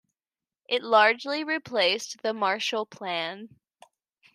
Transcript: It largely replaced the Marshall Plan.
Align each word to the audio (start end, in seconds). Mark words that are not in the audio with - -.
It 0.67 0.81
largely 0.81 1.43
replaced 1.43 2.23
the 2.23 2.33
Marshall 2.33 2.87
Plan. 2.87 3.59